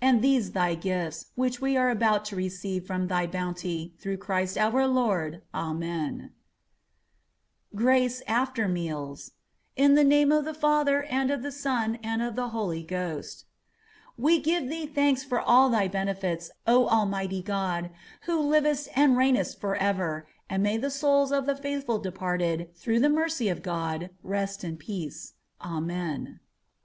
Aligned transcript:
and 0.00 0.22
these 0.22 0.52
Thy 0.52 0.76
gifts, 0.76 1.32
which 1.34 1.60
we 1.60 1.76
are 1.76 1.90
about 1.90 2.24
to 2.24 2.36
receive 2.36 2.86
from 2.86 3.08
Thy 3.08 3.26
bounty, 3.26 3.92
through 3.98 4.18
Christ 4.18 4.56
our 4.56 4.86
Lord. 4.86 5.42
Amen. 5.52 6.30
GRACE 7.74 8.22
AFTER 8.28 8.68
MEALS 8.68 9.32
+ 9.58 9.76
We 9.76 9.86
give 9.98 10.16
Thee 10.44 11.04
thanks 14.86 15.24
for 15.24 15.40
all 15.40 15.68
Thy 15.68 15.88
benefits, 15.88 16.50
O 16.68 16.88
Almighty 16.88 17.42
God, 17.42 17.90
who 18.20 18.38
livest 18.38 18.88
and 18.94 19.16
reignest 19.16 19.58
forever, 19.58 20.28
and 20.48 20.62
may 20.62 20.76
the 20.76 20.90
souls 20.90 21.32
of 21.32 21.46
the 21.46 21.56
faithful 21.56 21.98
departed 21.98 22.70
through 22.76 23.00
the 23.00 23.08
mercy 23.10 23.48
of 23.48 23.60
God, 23.64 24.10
rest 24.22 24.62
in 24.62 24.76
peace. 24.76 25.32
Amen. 25.60 26.38